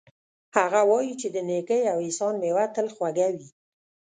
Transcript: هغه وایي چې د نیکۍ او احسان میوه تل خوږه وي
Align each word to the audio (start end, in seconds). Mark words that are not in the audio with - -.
هغه 0.57 0.81
وایي 0.89 1.13
چې 1.21 1.27
د 1.35 1.37
نیکۍ 1.49 1.81
او 1.91 1.97
احسان 2.05 2.33
میوه 2.43 2.65
تل 2.75 2.87
خوږه 2.95 3.27
وي 3.35 3.47